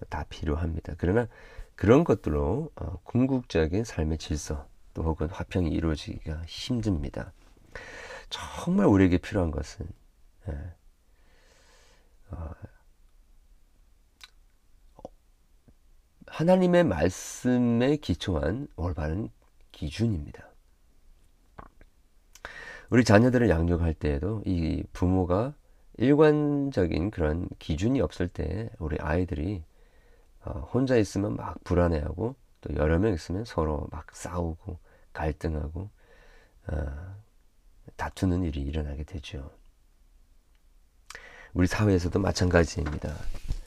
다 0.09 0.25
필요합니다. 0.29 0.95
그러나 0.99 1.29
그런 1.75 2.05
것들로 2.05 2.71
어, 2.77 2.99
궁극적인 3.05 3.85
삶의 3.85 4.19
질서 4.19 4.69
또 4.95 5.03
혹은 5.03 5.29
화평이 5.29 5.71
이루어지기가 5.71 6.43
힘듭니다. 6.47 7.33
정말 8.31 8.87
우리에게 8.87 9.19
필요한 9.19 9.51
것은 9.51 9.87
예, 10.49 10.53
어, 12.31 12.51
하나님의 16.27 16.85
말씀에 16.85 17.97
기초한 17.97 18.69
올바른 18.77 19.29
기준입니다. 19.73 20.52
우리 22.93 23.05
자녀들을 23.05 23.49
양육할 23.49 23.95
때에도 23.95 24.43
이 24.45 24.85
부모가 24.93 25.55
일관적인 25.97 27.11
그런 27.11 27.49
기준이 27.59 28.03
없을 28.03 28.29
때 28.29 28.69
우리 28.79 28.99
아이들이 29.01 29.63
어, 30.45 30.69
혼자 30.75 30.99
있으면 30.99 31.35
막 31.35 31.65
불안해하고 31.65 32.37
또 32.61 32.77
여러 32.77 32.99
명 32.99 33.15
있으면 33.15 33.47
서로 33.47 33.89
막 33.91 34.15
싸우고 34.15 34.79
갈등하고 35.15 35.89
어, 36.67 37.17
다투는 37.97 38.43
일이 38.43 38.61
일어나게 38.61 39.05
되죠. 39.05 39.51
우리 41.55 41.67
사회에서도 41.67 42.19
마찬가지입니다. 42.19 43.15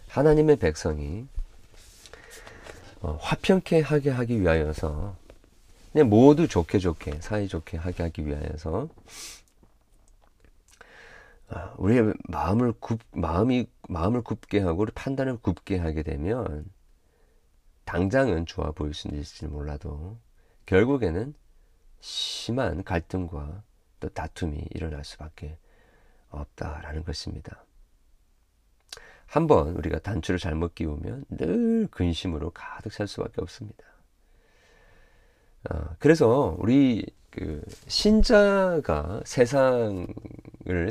하나님의 0.10 0.58
백성이 0.58 1.26
어, 3.02 3.18
화평케 3.20 3.82
하게 3.82 4.12
하기 4.12 4.40
위하여서 4.40 5.18
그냥 5.96 6.10
모두 6.10 6.46
좋게 6.46 6.80
좋게 6.80 7.22
사이좋게 7.22 7.78
하게 7.78 8.04
하기 8.04 8.28
위하여서 8.28 8.90
아, 11.48 11.74
우리의 11.78 12.14
마음을 12.28 12.74
굽 12.82 13.00
마음이 13.14 13.70
마음을 13.88 14.22
굽게 14.22 14.60
하고 14.60 14.82
우리 14.82 14.92
판단을 14.92 15.38
굽게 15.38 15.78
하게 15.78 16.04
되면 16.04 16.70
당장은 17.86 18.46
좋아 18.46 18.72
보일 18.72 18.94
수 18.94 19.08
있을지 19.08 19.48
몰라도 19.48 20.18
결국에는 20.66 21.34
심한 22.02 22.84
갈등과 22.84 23.64
또 24.02 24.10
다툼이 24.10 24.68
일어날 24.72 25.06
수밖에 25.06 25.58
없다라는 26.28 27.06
것입니다. 27.06 27.64
한번 29.28 29.78
우리가 29.78 30.00
단추를 30.00 30.40
잘못 30.40 30.76
끼우면 30.76 31.24
늘 31.30 31.88
근심으로 31.90 32.50
가득 32.50 32.92
찰 32.92 33.08
수밖에 33.08 33.42
없습니다. 33.42 33.95
어, 36.06 36.08
그래서 36.08 36.56
우리 36.60 37.04
그 37.32 37.63
신자가 37.88 39.22
세상을 39.26 40.06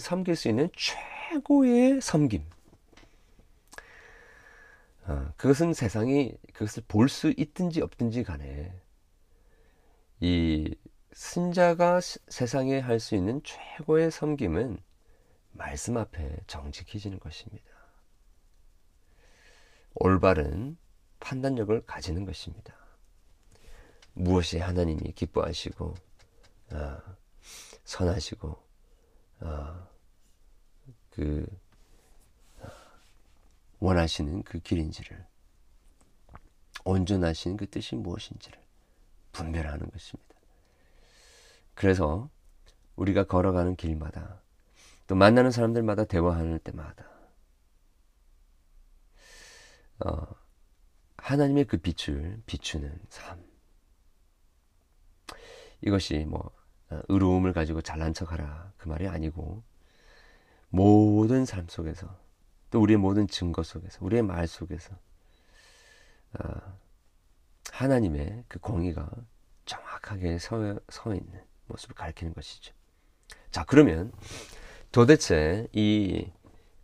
섬길 0.00 0.34
수 0.34 0.48
있는 0.48 0.68
최고의 0.76 2.00
섬김. 2.00 2.44
어, 5.06 5.32
그것은 5.36 5.72
세상이 5.72 6.34
그것을 6.52 6.82
볼 6.88 7.08
수 7.08 7.32
있든지 7.36 7.80
없든지 7.80 8.24
간에 8.24 8.74
이 10.18 10.74
신자가 11.14 12.00
세상에 12.00 12.80
할 12.80 12.98
수 12.98 13.14
있는 13.14 13.40
최고의 13.44 14.10
섬김은 14.10 14.78
말씀 15.52 15.96
앞에 15.96 16.38
정직해지는 16.48 17.20
것입니다. 17.20 17.70
올바른 19.94 20.76
판단력을 21.20 21.86
가지는 21.86 22.24
것입니다. 22.24 22.83
무엇이 24.14 24.58
하나님이 24.58 25.12
기뻐하시고 25.12 25.94
아, 26.70 27.02
선하시고 27.84 28.62
아, 29.40 29.88
그 31.10 31.46
아, 32.60 32.70
원하시는 33.80 34.42
그 34.44 34.60
길인지를 34.60 35.26
온전하신 36.84 37.56
그 37.56 37.68
뜻이 37.68 37.96
무엇인지를 37.96 38.58
분별하는 39.32 39.90
것입니다. 39.90 40.34
그래서 41.74 42.30
우리가 42.96 43.24
걸어가는 43.24 43.76
길마다 43.76 44.40
또 45.06 45.14
만나는 45.14 45.50
사람들마다 45.50 46.04
대화하는 46.04 46.58
때마다 46.60 47.04
어, 50.04 50.26
하나님의 51.16 51.64
그 51.64 51.78
빛을 51.78 52.42
비추는 52.46 53.00
삶 53.08 53.43
이것이 55.84 56.24
뭐 56.26 56.50
어, 56.90 57.00
의로움을 57.08 57.52
가지고 57.52 57.82
잘난 57.82 58.14
척하라 58.14 58.72
그 58.76 58.88
말이 58.88 59.06
아니고 59.06 59.62
모든 60.70 61.44
삶 61.44 61.66
속에서 61.68 62.16
또 62.70 62.80
우리의 62.80 62.98
모든 62.98 63.28
증거 63.28 63.62
속에서 63.62 63.98
우리의 64.04 64.22
말 64.22 64.48
속에서 64.48 64.96
하나님의 67.70 68.44
그 68.48 68.58
공의가 68.58 69.08
정확하게 69.66 70.38
서, 70.38 70.78
서 70.88 71.14
있는 71.14 71.40
모습을 71.66 71.94
가리키는 71.94 72.34
것이죠. 72.34 72.74
자, 73.50 73.64
그러면 73.64 74.12
도대체 74.90 75.68
이 75.72 76.30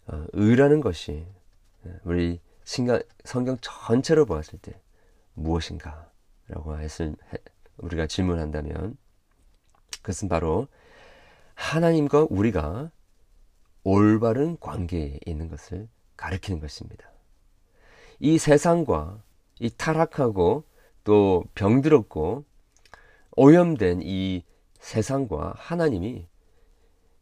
어, 0.06 0.24
의라는 0.32 0.80
것이 0.80 1.26
우리 2.04 2.40
신경, 2.64 3.00
성경 3.24 3.56
전체로 3.60 4.26
보았을 4.26 4.58
때 4.60 4.80
무엇인가라고 5.34 6.78
했을 6.78 7.16
우리가 7.80 8.06
질문한다면 8.06 8.96
그것은 10.02 10.28
바로 10.28 10.68
하나님과 11.54 12.26
우리가 12.30 12.90
올바른 13.82 14.58
관계에 14.58 15.18
있는 15.26 15.48
것을 15.48 15.88
가리키는 16.16 16.60
것입니다. 16.60 17.10
이 18.18 18.38
세상과 18.38 19.22
이 19.58 19.70
타락하고 19.70 20.64
또 21.04 21.44
병들었고 21.54 22.44
오염된 23.36 24.00
이 24.02 24.44
세상과 24.80 25.54
하나님이 25.56 26.26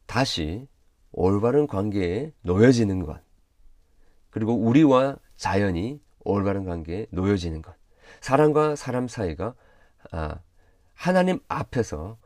다시 0.07 0.66
올바른 1.12 1.66
관계에 1.66 2.33
놓여지는 2.42 3.05
것. 3.05 3.21
그리고 4.31 4.55
우리와 4.55 5.16
자연이 5.37 6.01
올바른 6.21 6.64
관계에 6.64 7.07
놓여지는 7.11 7.62
것. 7.62 7.75
사람과 8.21 8.77
사람 8.77 9.09
사이가 9.09 9.55
아, 10.12 10.38
하나님 10.99 11.39
앞에서 11.47 12.19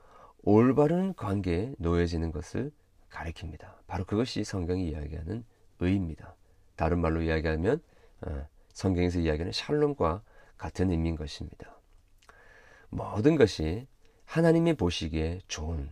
올바른 0.42 1.12
관계에 1.14 1.74
놓여지는 1.76 2.32
것을 2.32 2.72
가리킵니다. 3.10 3.70
바로 3.86 4.06
그것이 4.06 4.44
성경이 4.44 4.88
이야기하는 4.88 5.44
의입니다. 5.80 6.34
다른 6.74 6.98
말로 6.98 7.20
이야기하면 7.20 7.82
아, 8.22 8.46
성경에서 8.72 9.18
이야기하는 9.18 9.52
샬롬과 9.52 10.22
같은 10.56 10.90
의미인 10.90 11.16
것입니다. 11.16 11.78
모든 12.88 13.36
것이 13.36 13.86
하나님이 14.24 14.72
보시기에 14.72 15.40
좋은. 15.48 15.90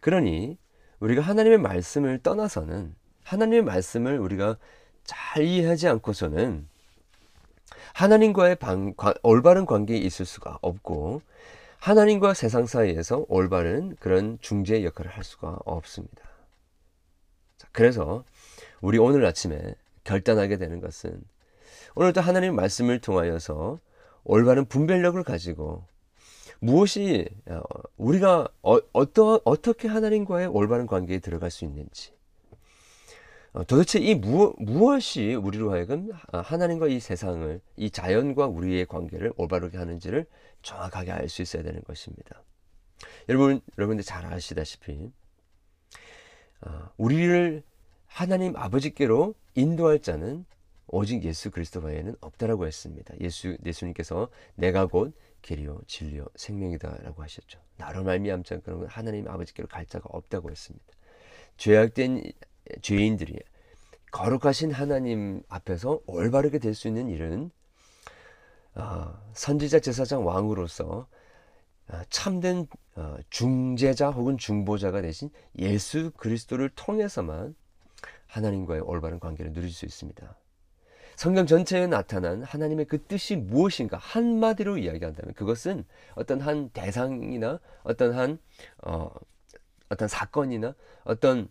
그러니 0.00 0.58
우리가 0.98 1.22
하나님의 1.22 1.58
말씀을 1.58 2.18
떠나서는 2.18 2.96
하나님의 3.22 3.62
말씀을 3.62 4.18
우리가 4.18 4.58
잘 5.04 5.44
이해하지 5.44 5.86
않고서는 5.86 6.68
하나님과의 7.94 8.56
방, 8.56 8.92
관, 8.96 9.14
올바른 9.22 9.66
관계에 9.66 9.96
있을 9.96 10.26
수가 10.26 10.58
없고 10.62 11.22
하나님과 11.78 12.34
세상 12.34 12.66
사이에서 12.66 13.24
올바른 13.28 13.94
그런 14.00 14.36
중재 14.40 14.82
역할을 14.82 15.12
할 15.12 15.22
수가 15.22 15.58
없습니다. 15.64 16.22
자, 17.56 17.68
그래서 17.70 18.24
우리 18.80 18.98
오늘 18.98 19.24
아침에 19.24 19.74
결단하게 20.02 20.58
되는 20.58 20.80
것은 20.80 21.22
오늘도 21.94 22.20
하나님의 22.20 22.56
말씀을 22.56 23.00
통하여서 23.00 23.78
올바른 24.24 24.64
분별력을 24.64 25.22
가지고 25.22 25.84
무엇이 26.58 27.28
어, 27.46 27.62
우리가 27.96 28.48
어, 28.62 28.78
어떠, 28.92 29.40
어떻게 29.44 29.86
하나님과의 29.86 30.48
올바른 30.48 30.86
관계에 30.88 31.20
들어갈 31.20 31.50
수 31.52 31.64
있는지 31.64 32.10
어, 32.10 32.13
도대체 33.68 34.00
이 34.00 34.16
무, 34.16 34.52
무엇이 34.58 35.34
우리로 35.34 35.70
하여금 35.72 36.10
하나님과 36.32 36.88
이 36.88 36.98
세상을 36.98 37.60
이 37.76 37.90
자연과 37.90 38.48
우리의 38.48 38.86
관계를 38.86 39.32
올바르게 39.36 39.78
하는지를 39.78 40.26
정확하게 40.62 41.12
알 41.12 41.28
수 41.28 41.42
있어야 41.42 41.62
되는 41.62 41.80
것입니다. 41.84 42.42
여러분 43.28 43.60
여러분들 43.78 44.04
잘 44.04 44.26
아시다시피 44.26 45.12
우리를 46.96 47.62
하나님 48.06 48.56
아버지께로 48.56 49.34
인도할 49.54 50.00
자는 50.00 50.44
오직 50.88 51.24
예수 51.24 51.50
그리스도 51.50 51.80
외에는 51.80 52.16
없다라고 52.20 52.66
했습니다. 52.66 53.14
예수 53.20 53.56
예수님께서 53.64 54.28
내가 54.56 54.86
곧 54.86 55.14
길이요 55.42 55.80
진리요 55.86 56.26
생명이다라고 56.34 57.22
하셨죠. 57.22 57.60
나로 57.76 58.02
말미암지 58.02 58.54
않고는 58.54 58.88
하나님 58.88 59.28
아버지께로 59.28 59.68
갈 59.68 59.86
자가 59.86 60.08
없다고 60.10 60.50
했습니다. 60.50 60.86
죄악된 61.56 62.32
죄인들이 62.82 63.38
거룩하신 64.10 64.72
하나님 64.72 65.42
앞에서 65.48 66.00
올바르게 66.06 66.58
될 66.58 66.74
수 66.74 66.88
있는 66.88 67.08
일은 67.08 67.50
어, 68.74 69.14
선지자 69.34 69.80
제사장 69.80 70.26
왕으로서 70.26 71.06
어, 71.88 72.00
참된 72.10 72.66
어, 72.96 73.16
중재자 73.30 74.10
혹은 74.10 74.38
중보자가 74.38 75.02
되신 75.02 75.30
예수 75.58 76.10
그리스도를 76.16 76.70
통해서만 76.70 77.54
하나님과의 78.26 78.80
올바른 78.80 79.20
관계를 79.20 79.52
누릴 79.52 79.70
수 79.70 79.84
있습니다. 79.84 80.36
성경 81.16 81.46
전체에 81.46 81.86
나타난 81.86 82.42
하나님의 82.42 82.86
그 82.86 83.00
뜻이 83.04 83.36
무엇인가 83.36 83.96
한마디로 83.98 84.78
이야기한다면 84.78 85.34
그것은 85.34 85.84
어떤 86.16 86.40
한 86.40 86.70
대상이나 86.70 87.60
어떤 87.84 88.14
한 88.14 88.38
어, 88.82 89.10
어떤 89.88 90.08
사건이나 90.08 90.74
어떤 91.04 91.48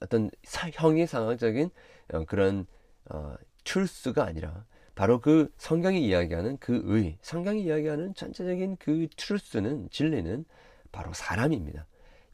어떤 0.00 0.30
형이상학적인 0.44 1.70
어, 2.12 2.24
그런 2.24 2.66
어, 3.10 3.34
출수가 3.64 4.24
아니라 4.24 4.64
바로 4.94 5.20
그 5.20 5.52
성경이 5.58 6.06
이야기하는 6.06 6.56
그 6.58 6.82
의, 6.86 7.18
성경이 7.20 7.62
이야기하는 7.64 8.14
전체적인 8.14 8.76
그 8.78 9.08
트루스는 9.16 9.90
진리는 9.90 10.44
바로 10.90 11.12
사람입니다. 11.12 11.86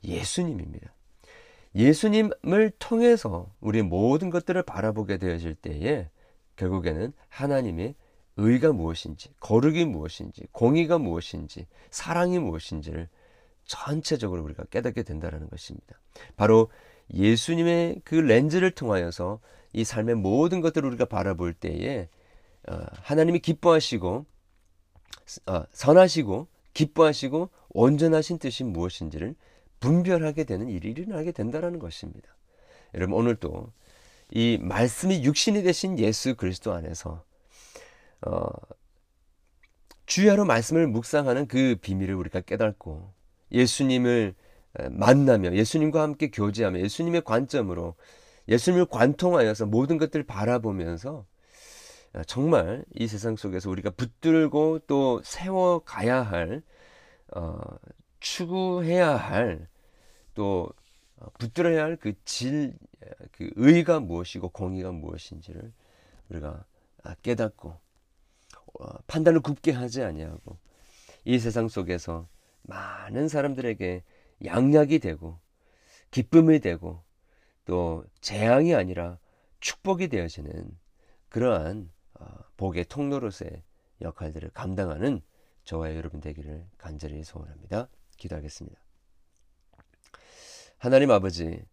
예수님입니다. 0.04 0.94
예수님을 1.74 2.72
통해서 2.78 3.52
우리 3.60 3.82
모든 3.82 4.30
것들을 4.30 4.62
바라보게 4.62 5.16
되어질 5.16 5.54
때에 5.56 6.08
결국에는 6.56 7.12
하나님의 7.28 7.94
의가 8.36 8.72
무엇인지, 8.72 9.34
거룩이 9.40 9.84
무엇인지, 9.84 10.46
공의가 10.52 10.98
무엇인지, 10.98 11.66
사랑이 11.90 12.38
무엇인지를 12.38 13.08
전체적으로 13.64 14.42
우리가 14.42 14.64
깨닫게 14.64 15.02
된다는 15.02 15.48
것입니다. 15.48 16.00
바로 16.36 16.70
예수님의 17.14 18.02
그 18.04 18.14
렌즈를 18.14 18.70
통하여서 18.70 19.40
이 19.72 19.84
삶의 19.84 20.16
모든 20.16 20.60
것들을 20.60 20.86
우리가 20.88 21.04
바라볼 21.06 21.54
때에 21.54 22.08
어, 22.68 22.78
하나님이 23.02 23.40
기뻐하시고 23.40 24.26
어, 25.46 25.64
선하시고 25.72 26.48
기뻐하시고 26.74 27.50
온전하신 27.70 28.38
뜻이 28.38 28.64
무엇인지를 28.64 29.34
분별하게 29.80 30.44
되는 30.44 30.68
일이 30.68 30.90
일어나게 30.90 31.32
된다는 31.32 31.78
것입니다. 31.78 32.28
여러분 32.94 33.16
오늘도 33.16 33.72
이 34.30 34.58
말씀이 34.60 35.24
육신이 35.24 35.62
되신 35.62 35.98
예수 35.98 36.36
그리스도 36.36 36.72
안에서 36.72 37.24
어, 38.22 38.46
주야로 40.06 40.44
말씀을 40.44 40.86
묵상하는 40.86 41.48
그 41.48 41.76
비밀을 41.80 42.14
우리가 42.14 42.40
깨닫고 42.42 43.12
예수님을 43.50 44.34
만나며 44.90 45.54
예수님과 45.54 46.02
함께 46.02 46.30
교제하며 46.30 46.80
예수님의 46.80 47.22
관점으로 47.24 47.94
예수님을 48.48 48.86
관통하여서 48.86 49.66
모든 49.66 49.98
것들을 49.98 50.24
바라보면서 50.26 51.26
정말 52.26 52.84
이 52.94 53.06
세상 53.06 53.36
속에서 53.36 53.70
우리가 53.70 53.90
붙들고 53.90 54.80
또 54.86 55.20
세워가야 55.24 56.22
할 56.22 56.62
어, 57.34 57.58
추구해야 58.20 59.16
할또 59.16 60.70
어, 61.16 61.26
붙들어야 61.38 61.84
할 61.84 61.96
그 61.96 62.12
질, 62.24 62.74
그 63.32 63.50
의가 63.56 64.00
무엇이고 64.00 64.50
공의가 64.50 64.92
무엇인지를 64.92 65.72
우리가 66.28 66.64
아, 67.04 67.14
깨닫고 67.22 67.76
어, 68.80 68.98
판단을 69.06 69.40
굽게 69.40 69.72
하지 69.72 70.02
아니하고 70.02 70.58
이 71.24 71.38
세상 71.38 71.68
속에서 71.68 72.28
많은 72.62 73.28
사람들에게 73.28 74.02
양약이 74.44 74.98
되고 74.98 75.40
기쁨이 76.10 76.60
되고 76.60 77.02
또 77.64 78.04
재앙이 78.20 78.74
아니라 78.74 79.18
축복이 79.60 80.08
되어지는 80.08 80.78
그러한 81.28 81.90
어, 82.14 82.26
복의 82.56 82.84
통로로서의 82.86 83.62
역할들을 84.00 84.50
감당하는 84.50 85.22
저와 85.64 85.94
여러분 85.94 86.20
되기를 86.20 86.66
간절히 86.76 87.22
소원합니다. 87.22 87.88
기도하겠습니다. 88.16 88.78
하나님 90.78 91.10
아버지, 91.12 91.64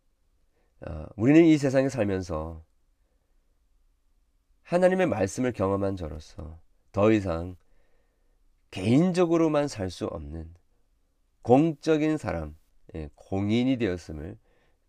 어, 0.81 1.05
우리는 1.15 1.43
이 1.43 1.57
세상에 1.57 1.89
살면서 1.89 2.63
하나님의 4.63 5.07
말씀을 5.07 5.51
경험한 5.51 5.95
저로서 5.95 6.59
더 6.91 7.11
이상 7.11 7.55
개인적으로만 8.69 9.67
살 9.67 9.89
수 9.89 10.05
없는 10.05 10.53
공적인 11.41 12.17
사람, 12.17 12.49
예, 12.49 12.58
공인이 13.15 13.77
되었음을 13.77 14.37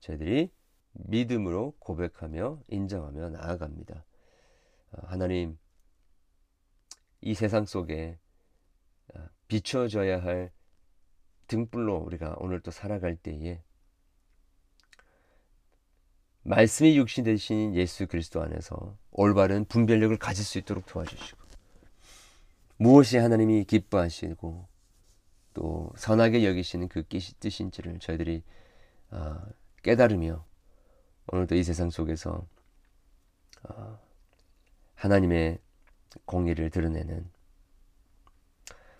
저희들이 0.01 0.51
믿음으로 0.93 1.75
고백하며 1.79 2.63
인정하며 2.69 3.31
나아갑니다. 3.31 4.05
어, 4.93 5.07
하나님, 5.07 5.59
이 7.21 7.35
세상 7.35 7.67
속에 7.67 8.19
어, 9.15 9.27
비춰져야 9.49 10.23
할 10.23 10.51
등불로 11.47 11.97
우리가 11.97 12.37
오늘 12.39 12.61
또 12.61 12.71
살아갈 12.71 13.17
때에 13.17 13.63
말씀이 16.43 16.97
육신 16.97 17.25
되신 17.25 17.75
예수 17.75 18.07
그리스도 18.07 18.43
안에서 18.43 18.97
올바른 19.11 19.65
분별력을 19.67 20.17
가질 20.17 20.45
수 20.45 20.59
있도록 20.59 20.87
도와주시고 20.87 21.39
무엇이 22.79 23.19
하나님이 23.19 23.65
기뻐하시고 23.65 24.69
또 25.55 25.91
선하게 25.97 26.47
여기시는 26.47 26.89
그 26.89 27.03
뜻인지를 27.09 27.99
저희들이 27.99 28.43
아, 29.11 29.45
깨달으며 29.83 30.45
오늘도 31.29 31.55
이 31.57 31.65
세상 31.65 31.91
속에서 31.91 32.47
아, 33.65 33.99
하나님의 34.95 35.59
공의를 36.25 36.71
드러내는 36.71 37.31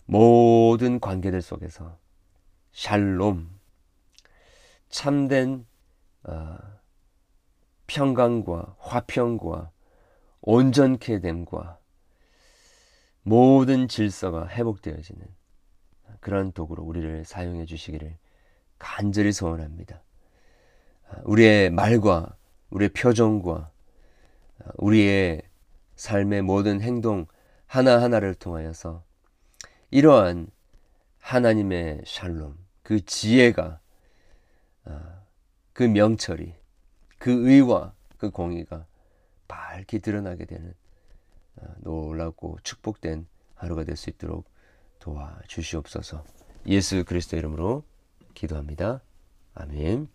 모든 0.05 0.99
관계들 0.99 1.41
속에서 1.41 1.97
샬롬 2.73 3.59
참된 4.89 5.65
아, 6.23 6.79
평강과 7.87 8.75
화평과 8.79 9.71
온전케 10.41 11.19
됨과 11.19 11.79
모든 13.23 13.87
질서가 13.87 14.47
회복되어지는 14.47 15.40
그런 16.21 16.51
도구로 16.53 16.83
우리를 16.83 17.25
사용해 17.25 17.65
주시기를 17.65 18.15
간절히 18.79 19.33
소원합니다. 19.33 20.01
우리의 21.23 21.69
말과 21.71 22.35
우리의 22.69 22.89
표정과 22.89 23.69
우리의 24.75 25.41
삶의 25.95 26.43
모든 26.43 26.79
행동 26.81 27.25
하나하나를 27.65 28.35
통하여서 28.35 29.03
이러한 29.89 30.47
하나님의 31.19 32.03
샬롬, 32.05 32.57
그 32.81 33.03
지혜가, 33.05 33.79
그 35.73 35.83
명철이, 35.83 36.55
그 37.17 37.49
의와 37.49 37.93
그 38.17 38.29
공의가 38.29 38.85
밝게 39.47 39.99
드러나게 39.99 40.45
되는 40.45 40.73
놀랍고 41.79 42.59
축복된 42.63 43.27
하루가 43.55 43.83
될 43.83 43.95
수 43.95 44.09
있도록 44.09 44.49
도와주시옵소서. 45.01 46.23
예수 46.67 47.03
그리스도 47.03 47.35
이름으로 47.37 47.83
기도합니다. 48.33 49.01
아멘. 49.53 50.07